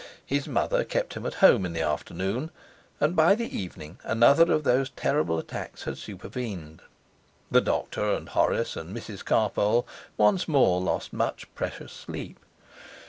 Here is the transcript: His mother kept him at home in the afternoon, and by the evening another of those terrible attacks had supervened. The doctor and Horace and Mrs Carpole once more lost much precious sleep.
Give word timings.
His 0.25 0.47
mother 0.47 0.83
kept 0.83 1.13
him 1.13 1.27
at 1.27 1.35
home 1.45 1.63
in 1.63 1.73
the 1.73 1.83
afternoon, 1.83 2.49
and 2.99 3.15
by 3.15 3.35
the 3.35 3.55
evening 3.55 3.99
another 4.03 4.51
of 4.51 4.63
those 4.63 4.89
terrible 4.89 5.37
attacks 5.37 5.83
had 5.83 5.99
supervened. 5.99 6.81
The 7.51 7.61
doctor 7.61 8.11
and 8.11 8.27
Horace 8.27 8.75
and 8.75 8.97
Mrs 8.97 9.23
Carpole 9.23 9.85
once 10.17 10.47
more 10.47 10.81
lost 10.81 11.13
much 11.13 11.47
precious 11.53 11.93
sleep. 11.93 12.39